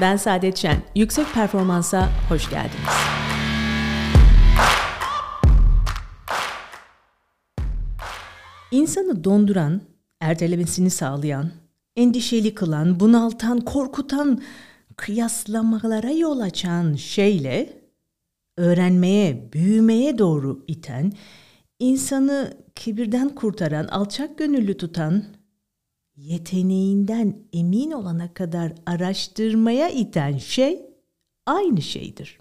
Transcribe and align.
Ben 0.00 0.16
Saadet 0.16 0.56
Şen. 0.56 0.82
Yüksek 0.94 1.34
performansa 1.34 2.08
hoş 2.28 2.50
geldiniz. 2.50 2.90
İnsanı 8.70 9.24
donduran, 9.24 9.80
ertelemesini 10.20 10.90
sağlayan, 10.90 11.50
endişeli 11.96 12.54
kılan, 12.54 13.00
bunaltan, 13.00 13.60
korkutan, 13.60 14.42
kıyaslamalara 14.96 16.10
yol 16.10 16.40
açan 16.40 16.94
şeyle 16.94 17.82
öğrenmeye, 18.56 19.52
büyümeye 19.52 20.18
doğru 20.18 20.64
iten, 20.66 21.12
insanı 21.78 22.56
kibirden 22.74 23.28
kurtaran, 23.28 23.86
alçak 23.86 24.38
gönüllü 24.38 24.76
tutan, 24.76 25.24
yeteneğinden 26.16 27.36
emin 27.52 27.90
olana 27.90 28.34
kadar 28.34 28.72
araştırmaya 28.86 29.88
iten 29.88 30.38
şey 30.38 30.86
aynı 31.46 31.82
şeydir. 31.82 32.38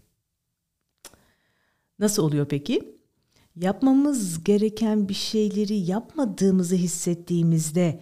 Nasıl 1.99 2.23
oluyor 2.23 2.45
peki? 2.45 2.95
Yapmamız 3.55 4.43
gereken 4.43 5.09
bir 5.09 5.13
şeyleri 5.13 5.75
yapmadığımızı 5.75 6.75
hissettiğimizde 6.75 7.99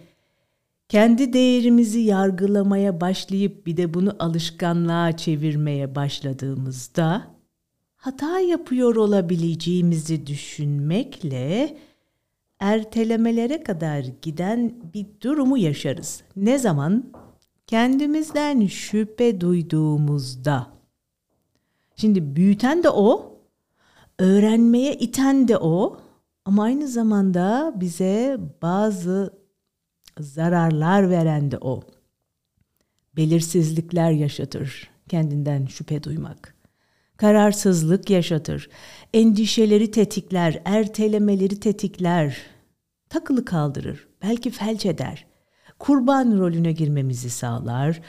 kendi 0.88 1.32
değerimizi 1.32 2.00
yargılamaya 2.00 3.00
başlayıp 3.00 3.66
bir 3.66 3.76
de 3.76 3.94
bunu 3.94 4.16
alışkanlığa 4.18 5.16
çevirmeye 5.16 5.94
başladığımızda 5.94 7.34
hata 7.96 8.40
yapıyor 8.40 8.96
olabileceğimizi 8.96 10.26
düşünmekle 10.26 11.78
ertelemelere 12.64 13.62
kadar 13.62 14.04
giden 14.22 14.74
bir 14.94 15.06
durumu 15.20 15.58
yaşarız. 15.58 16.22
Ne 16.36 16.58
zaman? 16.58 17.12
Kendimizden 17.66 18.66
şüphe 18.66 19.40
duyduğumuzda. 19.40 20.66
Şimdi 21.96 22.36
büyüten 22.36 22.82
de 22.82 22.90
o, 22.90 23.38
öğrenmeye 24.18 24.94
iten 24.94 25.48
de 25.48 25.58
o 25.58 26.00
ama 26.44 26.62
aynı 26.62 26.88
zamanda 26.88 27.74
bize 27.76 28.38
bazı 28.62 29.34
zararlar 30.20 31.10
veren 31.10 31.50
de 31.50 31.58
o. 31.58 31.82
Belirsizlikler 33.16 34.10
yaşatır 34.10 34.90
kendinden 35.08 35.66
şüphe 35.66 36.02
duymak. 36.02 36.54
Kararsızlık 37.16 38.10
yaşatır. 38.10 38.68
Endişeleri 39.14 39.90
tetikler, 39.90 40.62
ertelemeleri 40.64 41.60
tetikler. 41.60 42.53
Takılı 43.14 43.44
kaldırır, 43.44 44.08
belki 44.22 44.50
felç 44.50 44.86
eder. 44.86 45.26
Kurban 45.78 46.38
rolüne 46.38 46.72
girmemizi 46.72 47.30
sağlar. 47.30 48.00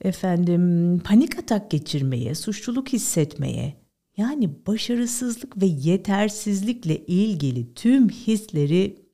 Efendim 0.00 0.98
panik 1.04 1.38
atak 1.38 1.70
geçirmeye, 1.70 2.34
suçluluk 2.34 2.88
hissetmeye, 2.88 3.74
yani 4.16 4.66
başarısızlık 4.66 5.62
ve 5.62 5.66
yetersizlikle 5.66 6.96
ilgili 7.06 7.74
tüm 7.74 8.08
hisleri 8.08 9.06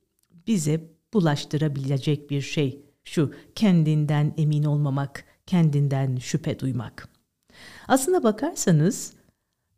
bize 0.47 0.91
bulaştırabilecek 1.13 2.29
bir 2.29 2.41
şey. 2.41 2.85
Şu 3.03 3.33
kendinden 3.55 4.33
emin 4.37 4.63
olmamak, 4.63 5.25
kendinden 5.45 6.15
şüphe 6.15 6.59
duymak. 6.59 7.09
Aslına 7.87 8.23
bakarsanız 8.23 9.13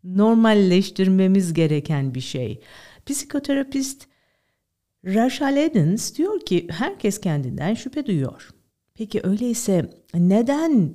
normalleştirmemiz 0.03 1.53
gereken 1.53 2.15
bir 2.15 2.21
şey. 2.21 2.61
Psikoterapist 3.05 4.09
Rachel 5.05 5.57
Edens 5.57 6.15
diyor 6.15 6.39
ki 6.39 6.67
herkes 6.71 7.21
kendinden 7.21 7.73
şüphe 7.73 8.05
duyuyor. 8.05 8.49
Peki 8.93 9.21
öyleyse 9.23 9.89
neden 10.13 10.93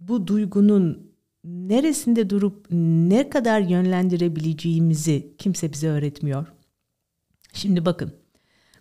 bu 0.00 0.26
duygunun 0.26 1.12
neresinde 1.44 2.30
durup 2.30 2.66
ne 2.70 3.30
kadar 3.30 3.60
yönlendirebileceğimizi 3.60 5.34
kimse 5.38 5.72
bize 5.72 5.88
öğretmiyor? 5.88 6.46
Şimdi 7.52 7.84
bakın 7.84 8.12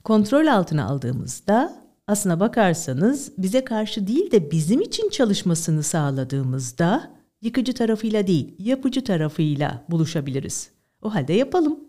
kontrol 0.03 0.47
altına 0.47 0.85
aldığımızda 0.85 1.83
aslına 2.07 2.39
bakarsanız 2.39 3.33
bize 3.37 3.65
karşı 3.65 4.07
değil 4.07 4.31
de 4.31 4.51
bizim 4.51 4.81
için 4.81 5.09
çalışmasını 5.09 5.83
sağladığımızda 5.83 7.11
yıkıcı 7.41 7.73
tarafıyla 7.73 8.27
değil, 8.27 8.55
yapıcı 8.59 9.03
tarafıyla 9.03 9.85
buluşabiliriz. 9.89 10.71
O 11.01 11.13
halde 11.13 11.33
yapalım. 11.33 11.79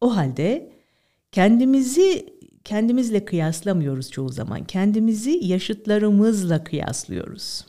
O 0.00 0.16
halde 0.16 0.73
kendimizi 1.34 2.34
kendimizle 2.64 3.24
kıyaslamıyoruz 3.24 4.10
çoğu 4.10 4.28
zaman. 4.28 4.64
Kendimizi 4.64 5.30
yaşıtlarımızla 5.42 6.64
kıyaslıyoruz. 6.64 7.66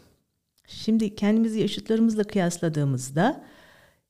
Şimdi 0.68 1.16
kendimizi 1.16 1.60
yaşıtlarımızla 1.60 2.24
kıyasladığımızda 2.24 3.44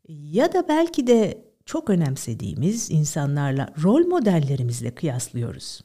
ya 0.08 0.54
da 0.54 0.68
belki 0.68 1.08
de 1.08 1.46
çok 1.66 1.90
önemsediğimiz 1.90 2.92
insanlarla, 2.92 3.74
rol 3.84 4.08
modellerimizle 4.08 4.96
kıyaslıyoruz. 4.96 5.82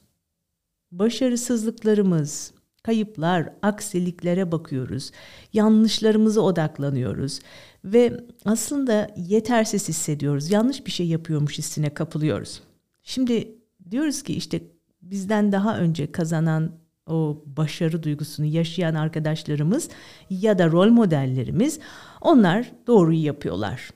Başarısızlıklarımız, 0.91 2.53
kayıplar, 2.83 3.53
aksiliklere 3.61 4.51
bakıyoruz. 4.51 5.11
Yanlışlarımıza 5.53 6.41
odaklanıyoruz 6.41 7.39
ve 7.85 8.25
aslında 8.45 9.09
yetersiz 9.17 9.89
hissediyoruz. 9.89 10.51
Yanlış 10.51 10.85
bir 10.85 10.91
şey 10.91 11.07
yapıyormuş 11.07 11.57
hissine 11.57 11.93
kapılıyoruz. 11.93 12.61
Şimdi 13.03 13.60
diyoruz 13.91 14.23
ki 14.23 14.33
işte 14.33 14.61
bizden 15.01 15.51
daha 15.51 15.77
önce 15.77 16.11
kazanan 16.11 16.71
o 17.07 17.43
başarı 17.45 18.03
duygusunu 18.03 18.45
yaşayan 18.45 18.95
arkadaşlarımız 18.95 19.89
ya 20.29 20.59
da 20.59 20.71
rol 20.71 20.89
modellerimiz 20.89 21.79
onlar 22.21 22.71
doğruyu 22.87 23.23
yapıyorlar. 23.23 23.89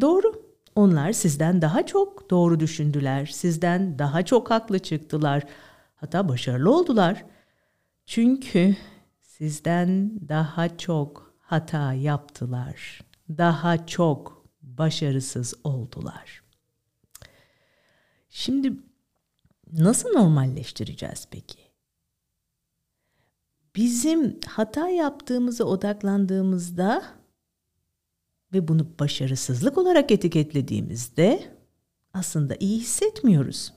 Doğru. 0.00 0.52
Onlar 0.74 1.12
sizden 1.12 1.62
daha 1.62 1.86
çok 1.86 2.30
doğru 2.30 2.60
düşündüler. 2.60 3.26
Sizden 3.26 3.98
daha 3.98 4.24
çok 4.24 4.50
haklı 4.50 4.78
çıktılar. 4.78 5.42
Hatta 5.94 6.28
başarılı 6.28 6.74
oldular. 6.74 7.24
Çünkü 8.06 8.76
sizden 9.20 10.20
daha 10.28 10.76
çok 10.76 11.34
hata 11.38 11.92
yaptılar. 11.92 13.00
Daha 13.28 13.86
çok 13.86 14.46
başarısız 14.62 15.54
oldular. 15.64 16.42
Şimdi 18.28 18.72
nasıl 19.72 20.08
normalleştireceğiz 20.08 21.26
peki? 21.30 21.58
Bizim 23.76 24.40
hata 24.46 24.88
yaptığımıza 24.88 25.64
odaklandığımızda 25.64 27.02
ve 28.54 28.68
bunu 28.68 28.86
başarısızlık 29.00 29.78
olarak 29.78 30.10
etiketlediğimizde 30.10 31.42
aslında 32.14 32.56
iyi 32.60 32.78
hissetmiyoruz. 32.78 33.72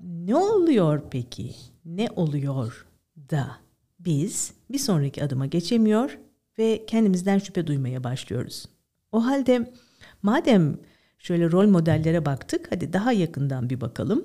Ne 0.00 0.36
oluyor 0.36 1.02
peki? 1.10 1.54
Ne 1.84 2.08
oluyor 2.16 2.86
da 3.30 3.56
biz 4.00 4.54
bir 4.70 4.78
sonraki 4.78 5.24
adıma 5.24 5.46
geçemiyor 5.46 6.18
ve 6.58 6.86
kendimizden 6.86 7.38
şüphe 7.38 7.66
duymaya 7.66 8.04
başlıyoruz. 8.04 8.68
O 9.12 9.26
halde 9.26 9.72
madem 10.22 10.78
şöyle 11.18 11.50
rol 11.50 11.66
modellere 11.66 12.24
baktık, 12.24 12.72
hadi 12.72 12.92
daha 12.92 13.12
yakından 13.12 13.70
bir 13.70 13.80
bakalım. 13.80 14.24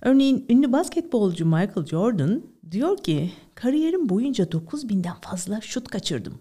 Örneğin 0.00 0.46
ünlü 0.48 0.72
basketbolcu 0.72 1.46
Michael 1.46 1.86
Jordan 1.86 2.42
diyor 2.70 2.96
ki 2.96 3.32
kariyerim 3.54 4.08
boyunca 4.08 4.44
9000'den 4.44 5.20
fazla 5.20 5.60
şut 5.60 5.88
kaçırdım. 5.88 6.40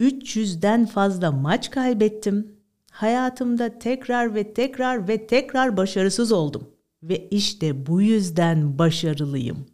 300'den 0.00 0.86
fazla 0.86 1.32
maç 1.32 1.70
kaybettim. 1.70 2.58
Hayatımda 2.90 3.78
tekrar 3.78 4.34
ve 4.34 4.54
tekrar 4.54 5.08
ve 5.08 5.26
tekrar 5.26 5.76
başarısız 5.76 6.32
oldum 6.32 6.70
ve 7.02 7.28
işte 7.28 7.86
bu 7.86 8.02
yüzden 8.02 8.78
başarılıyım. 8.78 9.66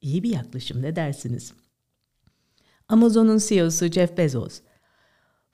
İyi 0.00 0.22
bir 0.22 0.30
yaklaşım 0.30 0.82
ne 0.82 0.96
dersiniz? 0.96 1.52
Amazon'un 2.88 3.38
CEO'su 3.38 3.86
Jeff 3.86 4.16
Bezos, 4.16 4.60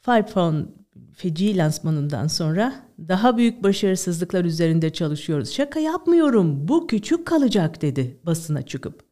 Five 0.00 0.26
Phone 0.26 0.67
feci 1.14 1.56
lansmanından 1.56 2.26
sonra 2.26 2.75
daha 2.99 3.37
büyük 3.37 3.62
başarısızlıklar 3.62 4.44
üzerinde 4.44 4.91
çalışıyoruz. 4.91 5.53
Şaka 5.53 5.81
yapmıyorum, 5.81 6.69
bu 6.69 6.87
küçük 6.87 7.26
kalacak 7.26 7.82
dedi 7.82 8.20
basına 8.26 8.62
çıkıp. 8.62 9.05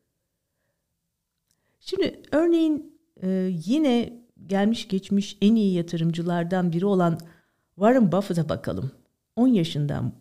Şimdi 1.80 2.22
örneğin 2.32 3.00
e, 3.22 3.50
yine 3.66 4.20
gelmiş 4.46 4.88
geçmiş 4.88 5.38
en 5.40 5.54
iyi 5.54 5.74
yatırımcılardan 5.74 6.72
biri 6.72 6.86
olan 6.86 7.18
Warren 7.74 8.12
Buffett'a 8.12 8.48
bakalım. 8.48 8.90
10 9.36 9.48
yaşından 9.48 10.12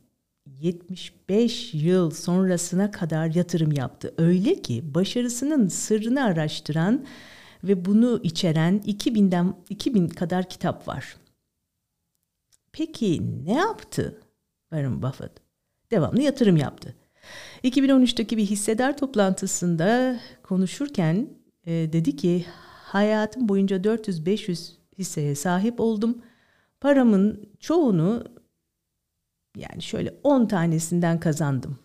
75 0.46 1.74
yıl 1.74 2.12
sonrasına 2.12 2.92
kadar 2.92 3.36
yatırım 3.36 3.72
yaptı. 3.72 4.14
Öyle 4.18 4.62
ki 4.62 4.94
başarısının 4.96 5.68
sırrını 5.68 6.24
araştıran 6.24 7.06
ve 7.64 7.86
bunu 7.86 8.20
içeren 8.24 8.82
2000'den 8.86 9.56
2000 9.70 10.08
kadar 10.08 10.50
kitap 10.50 10.88
var. 10.88 11.16
Peki 12.72 13.22
ne 13.46 13.54
yaptı 13.54 14.22
Warren 14.70 15.02
Buffett? 15.02 15.32
Devamlı 15.92 16.22
yatırım 16.22 16.58
yaptı. 16.58 16.96
2013'teki 17.64 18.38
bir 18.38 18.46
hissedar 18.46 18.98
toplantısında 18.98 20.20
konuşurken 20.44 21.30
e, 21.66 21.72
dedi 21.72 22.16
ki 22.16 22.46
hayatım 22.84 23.50
boyunca 23.50 23.78
400-500 23.78 24.72
hisseye 24.98 25.36
sahip 25.36 25.80
oldum. 25.80 26.22
Paramın 26.82 27.50
çoğunu 27.60 28.24
yani 29.58 29.82
şöyle 29.82 30.14
10 30.24 30.46
tanesinden 30.46 31.20
kazandım. 31.20 31.80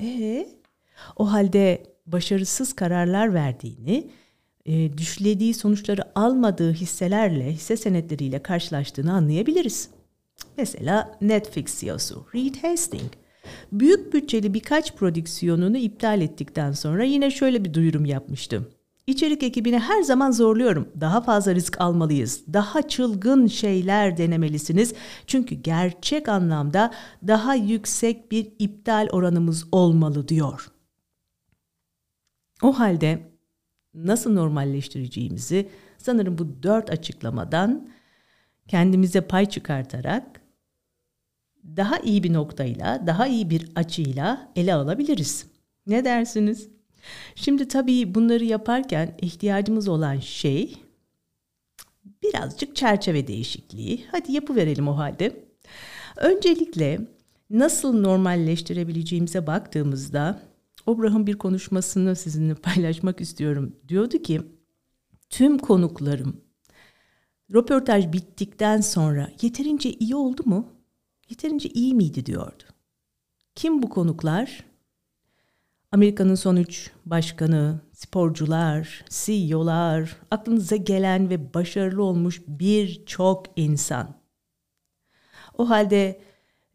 E 0.00 0.48
o 1.16 1.32
halde 1.32 1.96
başarısız 2.06 2.72
kararlar 2.72 3.34
verdiğini, 3.34 4.10
e, 4.66 4.98
düşlediği 4.98 5.54
sonuçları 5.54 6.02
almadığı 6.14 6.72
hisselerle, 6.72 7.52
hisse 7.52 7.76
senetleriyle 7.76 8.42
karşılaştığını 8.42 9.12
anlayabiliriz. 9.12 9.88
Mesela 10.56 11.18
Netflix 11.20 11.80
CEO'su 11.80 12.26
Reed 12.34 12.54
Hastings 12.62 13.10
büyük 13.72 14.12
bütçeli 14.12 14.54
birkaç 14.54 14.94
prodüksiyonunu 14.94 15.76
iptal 15.76 16.20
ettikten 16.20 16.72
sonra 16.72 17.04
yine 17.04 17.30
şöyle 17.30 17.64
bir 17.64 17.74
duyurum 17.74 18.04
yapmıştı. 18.04 18.68
İçerik 19.06 19.42
ekibine 19.42 19.78
her 19.78 20.02
zaman 20.02 20.30
zorluyorum. 20.30 20.88
Daha 21.00 21.20
fazla 21.20 21.54
risk 21.54 21.80
almalıyız. 21.80 22.42
Daha 22.52 22.88
çılgın 22.88 23.46
şeyler 23.46 24.16
denemelisiniz. 24.16 24.94
Çünkü 25.26 25.54
gerçek 25.54 26.28
anlamda 26.28 26.94
daha 27.26 27.54
yüksek 27.54 28.32
bir 28.32 28.48
iptal 28.58 29.08
oranımız 29.12 29.64
olmalı 29.72 30.28
diyor. 30.28 30.70
O 32.62 32.78
halde 32.78 33.35
nasıl 33.96 34.32
normalleştireceğimizi 34.32 35.68
sanırım 35.98 36.38
bu 36.38 36.62
dört 36.62 36.90
açıklamadan 36.90 37.88
kendimize 38.68 39.20
pay 39.20 39.46
çıkartarak 39.46 40.40
daha 41.76 41.98
iyi 41.98 42.22
bir 42.22 42.32
noktayla, 42.32 43.06
daha 43.06 43.26
iyi 43.26 43.50
bir 43.50 43.68
açıyla 43.74 44.52
ele 44.56 44.74
alabiliriz. 44.74 45.46
Ne 45.86 46.04
dersiniz? 46.04 46.68
Şimdi 47.34 47.68
tabii 47.68 48.14
bunları 48.14 48.44
yaparken 48.44 49.16
ihtiyacımız 49.22 49.88
olan 49.88 50.18
şey 50.18 50.76
birazcık 52.22 52.76
çerçeve 52.76 53.26
değişikliği. 53.26 54.04
Hadi 54.10 54.32
yapı 54.32 54.56
verelim 54.56 54.88
o 54.88 54.96
halde. 54.96 55.44
Öncelikle 56.16 57.00
nasıl 57.50 58.00
normalleştirebileceğimize 58.00 59.46
baktığımızda 59.46 60.42
Obrah'ın 60.86 61.26
bir 61.26 61.38
konuşmasını 61.38 62.16
sizinle 62.16 62.54
paylaşmak 62.54 63.20
istiyorum. 63.20 63.76
Diyordu 63.88 64.18
ki 64.18 64.42
tüm 65.30 65.58
konuklarım 65.58 66.40
röportaj 67.54 68.12
bittikten 68.12 68.80
sonra 68.80 69.30
yeterince 69.42 69.90
iyi 69.90 70.16
oldu 70.16 70.42
mu? 70.44 70.72
Yeterince 71.28 71.68
iyi 71.68 71.94
miydi 71.94 72.26
diyordu. 72.26 72.64
Kim 73.54 73.82
bu 73.82 73.88
konuklar? 73.88 74.64
Amerika'nın 75.92 76.34
son 76.34 76.56
üç 76.56 76.90
başkanı, 77.06 77.80
sporcular, 77.92 79.04
CEO'lar, 79.08 80.16
aklınıza 80.30 80.76
gelen 80.76 81.30
ve 81.30 81.54
başarılı 81.54 82.02
olmuş 82.02 82.42
birçok 82.48 83.46
insan. 83.56 84.14
O 85.58 85.68
halde 85.68 86.20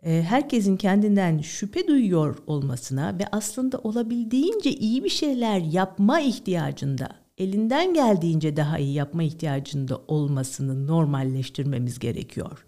herkesin 0.04 0.78
kendinden 0.78 1.40
şüphe 1.40 1.88
duyuyor 1.88 2.38
olmasına 2.48 3.20
ve 3.20 3.24
aslında 3.32 3.78
olabildiğince 3.78 4.72
iyi 4.72 5.04
bir 5.04 5.10
şeyler 5.10 5.60
yapma 5.60 6.20
ihtiyacında, 6.20 7.10
elinden 7.38 7.94
geldiğince 7.94 8.58
daha 8.58 8.78
iyi 8.78 8.94
yapma 8.94 9.24
ihtiyacında 9.24 10.02
olmasını 10.08 10.88
normalleştirmemiz 10.88 12.00
gerekiyor. 12.00 12.66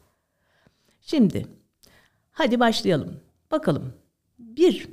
Şimdi 1.01 1.47
hadi 2.31 2.59
başlayalım. 2.59 3.19
Bakalım. 3.51 3.93
Bir, 4.39 4.89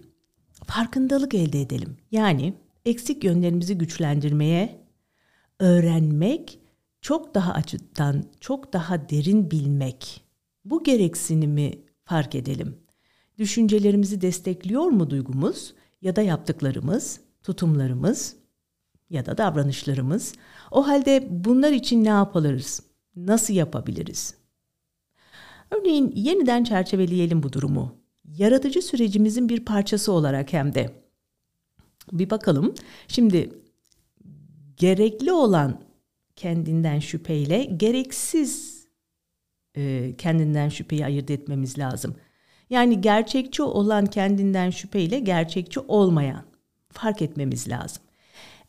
farkındalık 0.66 1.34
elde 1.34 1.60
edelim. 1.60 1.96
Yani 2.10 2.54
eksik 2.84 3.24
yönlerimizi 3.24 3.78
güçlendirmeye, 3.78 4.80
öğrenmek, 5.58 6.58
çok 7.00 7.34
daha 7.34 7.52
açıktan, 7.52 8.24
çok 8.40 8.72
daha 8.72 9.08
derin 9.08 9.50
bilmek. 9.50 10.24
Bu 10.64 10.84
gereksinimi 10.84 11.89
fark 12.10 12.34
edelim. 12.34 12.76
Düşüncelerimizi 13.38 14.20
destekliyor 14.20 14.86
mu 14.86 15.10
duygumuz 15.10 15.74
ya 16.02 16.16
da 16.16 16.22
yaptıklarımız, 16.22 17.20
tutumlarımız 17.42 18.36
ya 19.10 19.26
da 19.26 19.38
davranışlarımız? 19.38 20.34
O 20.70 20.86
halde 20.86 21.26
bunlar 21.30 21.72
için 21.72 22.04
ne 22.04 22.08
yapabiliriz? 22.08 22.80
Nasıl 23.16 23.54
yapabiliriz? 23.54 24.34
Örneğin 25.70 26.12
yeniden 26.16 26.64
çerçeveleyelim 26.64 27.42
bu 27.42 27.52
durumu 27.52 27.94
yaratıcı 28.24 28.82
sürecimizin 28.82 29.48
bir 29.48 29.64
parçası 29.64 30.12
olarak 30.12 30.52
hem 30.52 30.74
de. 30.74 30.90
Bir 32.12 32.30
bakalım. 32.30 32.74
Şimdi 33.08 33.52
gerekli 34.76 35.32
olan 35.32 35.80
kendinden 36.36 36.98
şüpheyle 36.98 37.64
gereksiz 37.64 38.79
e, 39.76 40.14
kendinden 40.18 40.68
şüpheyi 40.68 41.04
ayırt 41.04 41.30
etmemiz 41.30 41.78
lazım. 41.78 42.16
Yani 42.70 43.00
gerçekçi 43.00 43.62
olan 43.62 44.06
kendinden 44.06 44.70
şüpheyle 44.70 45.18
gerçekçi 45.18 45.80
olmayan 45.80 46.44
fark 46.92 47.22
etmemiz 47.22 47.68
lazım. 47.68 48.02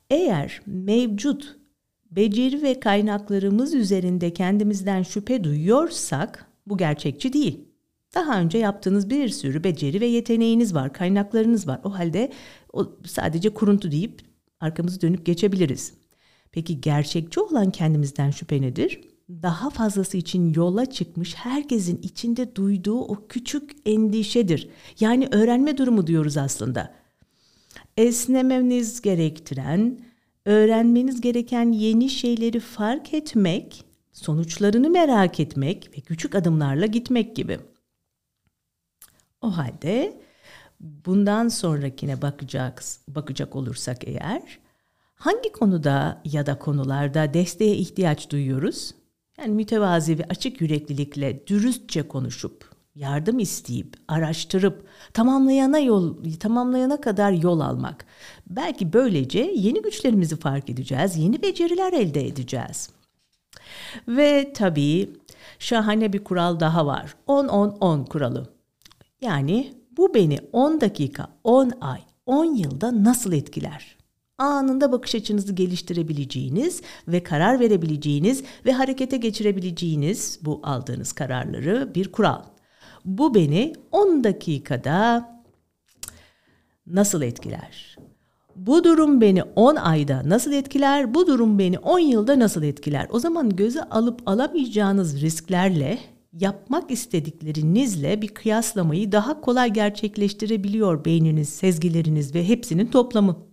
Eğer 0.09 0.61
mevcut 0.65 1.57
beceri 2.11 2.61
ve 2.61 2.79
kaynaklarımız 2.79 3.73
üzerinde 3.73 4.33
kendimizden 4.33 5.03
şüphe 5.03 5.43
duyuyorsak 5.43 6.45
bu 6.67 6.77
gerçekçi 6.77 7.33
değil. 7.33 7.59
Daha 8.15 8.39
önce 8.41 8.57
yaptığınız 8.57 9.09
bir 9.09 9.29
sürü 9.29 9.63
beceri 9.63 10.01
ve 10.01 10.05
yeteneğiniz 10.05 10.75
var, 10.75 10.93
kaynaklarınız 10.93 11.67
var. 11.67 11.79
O 11.83 11.93
halde 11.93 12.31
o 12.73 12.91
sadece 13.05 13.49
kuruntu 13.49 13.91
deyip 13.91 14.21
arkamızı 14.59 15.01
dönüp 15.01 15.25
geçebiliriz. 15.25 15.93
Peki 16.51 16.81
gerçekçi 16.81 17.39
olan 17.39 17.71
kendimizden 17.71 18.31
şüphe 18.31 18.61
nedir? 18.61 19.01
Daha 19.31 19.69
fazlası 19.69 20.17
için 20.17 20.53
yola 20.53 20.85
çıkmış 20.85 21.35
herkesin 21.35 21.99
içinde 22.03 22.55
duyduğu 22.55 22.99
o 22.99 23.27
küçük 23.27 23.71
endişedir. 23.85 24.69
Yani 24.99 25.27
öğrenme 25.31 25.77
durumu 25.77 26.07
diyoruz 26.07 26.37
aslında. 26.37 26.93
Esnemeniz 27.97 29.01
gerektiren, 29.01 29.99
öğrenmeniz 30.45 31.21
gereken 31.21 31.71
yeni 31.71 32.09
şeyleri 32.09 32.59
fark 32.59 33.13
etmek, 33.13 33.85
sonuçlarını 34.11 34.89
merak 34.89 35.39
etmek 35.39 35.97
ve 35.97 36.01
küçük 36.01 36.35
adımlarla 36.35 36.85
gitmek 36.85 37.35
gibi. 37.35 37.59
O 39.41 39.57
halde 39.57 40.21
bundan 40.79 41.47
sonrakine 41.47 42.21
bakacağız, 42.21 42.99
bakacak 43.07 43.55
olursak 43.55 44.07
eğer 44.07 44.59
hangi 45.15 45.51
konuda 45.51 46.21
ya 46.25 46.45
da 46.45 46.59
konularda 46.59 47.33
desteğe 47.33 47.75
ihtiyaç 47.75 48.29
duyuyoruz? 48.29 49.00
Yani 49.41 49.53
mütevazi 49.53 50.19
ve 50.19 50.25
açık 50.29 50.61
yüreklilikle 50.61 51.47
dürüstçe 51.47 52.07
konuşup, 52.07 52.71
yardım 52.95 53.39
isteyip, 53.39 53.95
araştırıp, 54.07 54.85
tamamlayana 55.13 55.79
yol 55.79 56.15
tamamlayana 56.39 57.01
kadar 57.01 57.31
yol 57.31 57.59
almak. 57.59 58.05
Belki 58.47 58.93
böylece 58.93 59.39
yeni 59.39 59.81
güçlerimizi 59.81 60.35
fark 60.35 60.69
edeceğiz, 60.69 61.17
yeni 61.17 61.41
beceriler 61.41 61.93
elde 61.93 62.27
edeceğiz. 62.27 62.89
Ve 64.07 64.53
tabii 64.53 65.09
şahane 65.59 66.13
bir 66.13 66.23
kural 66.23 66.59
daha 66.59 66.85
var. 66.85 67.15
10-10-10 67.27 68.05
kuralı. 68.05 68.49
Yani 69.21 69.73
bu 69.97 70.13
beni 70.13 70.39
10 70.53 70.81
dakika, 70.81 71.27
10 71.43 71.71
ay, 71.81 72.01
10 72.25 72.45
yılda 72.45 73.03
nasıl 73.03 73.33
etkiler? 73.33 74.00
Anında 74.41 74.91
bakış 74.91 75.15
açınızı 75.15 75.53
geliştirebileceğiniz 75.53 76.81
ve 77.07 77.23
karar 77.23 77.59
verebileceğiniz 77.59 78.43
ve 78.65 78.71
harekete 78.71 79.17
geçirebileceğiniz 79.17 80.39
bu 80.41 80.59
aldığınız 80.63 81.13
kararları 81.13 81.95
bir 81.95 82.11
kural. 82.11 82.41
Bu 83.05 83.35
beni 83.35 83.73
10 83.91 84.23
dakikada 84.23 85.29
nasıl 86.87 87.21
etkiler? 87.21 87.97
Bu 88.55 88.83
durum 88.83 89.21
beni 89.21 89.43
10 89.43 89.75
ayda 89.75 90.21
nasıl 90.25 90.51
etkiler? 90.51 91.13
Bu 91.13 91.27
durum 91.27 91.59
beni 91.59 91.79
10 91.79 91.99
yılda 91.99 92.39
nasıl 92.39 92.63
etkiler? 92.63 93.07
O 93.11 93.19
zaman 93.19 93.49
göze 93.49 93.83
alıp 93.83 94.21
alamayacağınız 94.25 95.21
risklerle 95.21 95.99
yapmak 96.33 96.91
istediklerinizle 96.91 98.21
bir 98.21 98.27
kıyaslamayı 98.27 99.11
daha 99.11 99.41
kolay 99.41 99.73
gerçekleştirebiliyor 99.73 101.05
beyniniz, 101.05 101.49
sezgileriniz 101.49 102.35
ve 102.35 102.47
hepsinin 102.47 102.87
toplamı. 102.87 103.50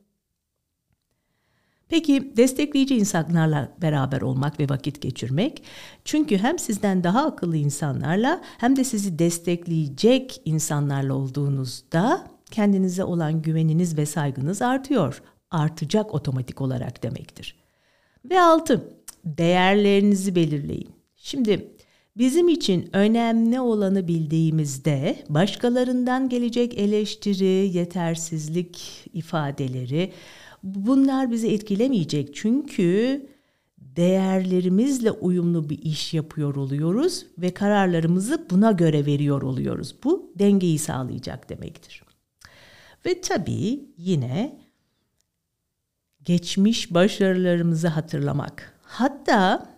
Peki 1.89 2.37
destekleyici 2.37 2.97
insanlarla 2.97 3.73
beraber 3.83 4.21
olmak 4.21 4.61
ve 4.61 4.69
vakit 4.69 5.03
geçirmek. 5.03 5.63
Çünkü 6.05 6.39
hem 6.39 6.59
sizden 6.59 7.05
daha 7.05 7.27
akıllı 7.27 7.57
insanlarla 7.57 8.41
hem 8.59 8.77
de 8.77 8.85
sizi 8.85 9.19
destekleyecek 9.19 10.43
insanlarla 10.45 11.15
olduğunuzda 11.15 12.27
kendinize 12.51 13.05
olan 13.05 13.43
güveniniz 13.43 13.99
ve 13.99 14.07
saygınız 14.07 14.63
artıyor. 14.63 15.23
Artacak 15.51 16.15
otomatik 16.15 16.61
olarak 16.61 17.03
demektir. 17.03 17.57
Ve 18.31 18.41
altı, 18.41 18.93
değerlerinizi 19.25 20.35
belirleyin. 20.35 20.91
Şimdi 21.17 21.75
Bizim 22.19 22.49
için 22.49 22.91
önemli 22.93 23.61
olanı 23.61 24.09
bildiğimizde 24.09 25.17
başkalarından 25.29 26.29
gelecek 26.29 26.79
eleştiri, 26.79 27.77
yetersizlik 27.77 29.05
ifadeleri 29.13 30.13
bunlar 30.63 31.31
bizi 31.31 31.49
etkilemeyecek. 31.49 32.35
Çünkü 32.35 33.27
değerlerimizle 33.79 35.11
uyumlu 35.11 35.71
bir 35.71 35.79
iş 35.79 36.15
yapıyor 36.15 36.57
oluyoruz 36.57 37.27
ve 37.39 37.55
kararlarımızı 37.55 38.47
buna 38.51 38.73
göre 38.73 39.07
veriyor 39.07 39.43
oluyoruz. 39.43 39.95
Bu 40.05 40.33
dengeyi 40.39 40.79
sağlayacak 40.79 41.49
demektir. 41.49 42.03
Ve 43.07 43.21
tabii 43.21 43.85
yine 43.97 44.61
geçmiş 46.25 46.95
başarılarımızı 46.95 47.89
hatırlamak. 47.89 48.79
Hatta 48.83 49.71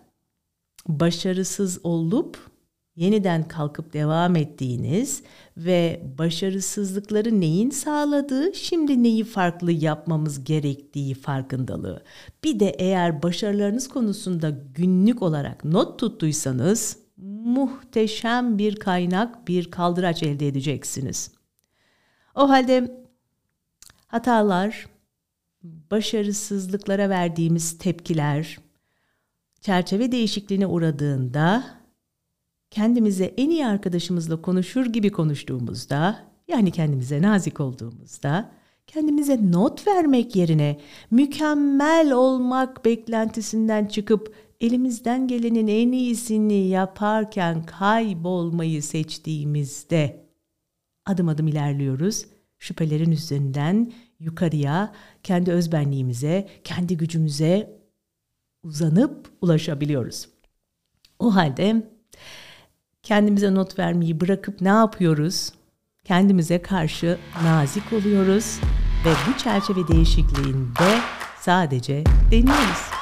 başarısız 0.87 1.79
olup 1.83 2.50
yeniden 2.95 3.47
kalkıp 3.47 3.93
devam 3.93 4.35
ettiğiniz 4.35 5.23
ve 5.57 6.03
başarısızlıkları 6.17 7.41
neyin 7.41 7.69
sağladığı, 7.69 8.53
şimdi 8.55 9.03
neyi 9.03 9.23
farklı 9.23 9.71
yapmamız 9.71 10.43
gerektiği 10.43 11.13
farkındalığı. 11.13 12.03
Bir 12.43 12.59
de 12.59 12.69
eğer 12.69 13.23
başarılarınız 13.23 13.87
konusunda 13.87 14.49
günlük 14.75 15.21
olarak 15.21 15.65
not 15.65 15.99
tuttuysanız 15.99 16.97
muhteşem 17.45 18.57
bir 18.57 18.75
kaynak, 18.75 19.47
bir 19.47 19.71
kaldıraç 19.71 20.23
elde 20.23 20.47
edeceksiniz. 20.47 21.31
O 22.35 22.49
halde 22.49 23.05
hatalar, 24.07 24.87
başarısızlıklara 25.63 27.09
verdiğimiz 27.09 27.77
tepkiler, 27.77 28.57
çerçeve 29.61 30.11
değişikliğine 30.11 30.67
uğradığında 30.67 31.80
kendimize 32.71 33.25
en 33.25 33.49
iyi 33.49 33.65
arkadaşımızla 33.65 34.41
konuşur 34.41 34.85
gibi 34.85 35.09
konuştuğumuzda, 35.09 36.19
yani 36.47 36.71
kendimize 36.71 37.21
nazik 37.21 37.59
olduğumuzda, 37.59 38.51
kendimize 38.87 39.51
not 39.51 39.87
vermek 39.87 40.35
yerine 40.35 40.79
mükemmel 41.11 42.11
olmak 42.11 42.85
beklentisinden 42.85 43.85
çıkıp 43.85 44.35
elimizden 44.61 45.27
gelenin 45.27 45.67
en 45.67 45.91
iyisini 45.91 46.67
yaparken 46.67 47.65
kaybolmayı 47.65 48.83
seçtiğimizde 48.83 50.25
adım 51.05 51.27
adım 51.27 51.47
ilerliyoruz. 51.47 52.25
Şüphelerin 52.59 53.11
üzerinden 53.11 53.91
yukarıya, 54.19 54.93
kendi 55.23 55.51
özbenliğimize, 55.51 56.49
kendi 56.63 56.97
gücümüze 56.97 57.81
uzanıp 58.63 59.29
ulaşabiliyoruz. 59.41 60.29
O 61.19 61.35
halde 61.35 61.91
kendimize 63.03 63.53
not 63.53 63.79
vermeyi 63.79 64.21
bırakıp 64.21 64.61
ne 64.61 64.69
yapıyoruz? 64.69 65.49
Kendimize 66.03 66.61
karşı 66.61 67.17
nazik 67.43 67.93
oluyoruz 67.93 68.59
ve 69.05 69.09
bu 69.27 69.37
çerçeve 69.37 69.87
değişikliğinde 69.87 70.99
sadece 71.39 72.03
deniyoruz. 72.31 73.00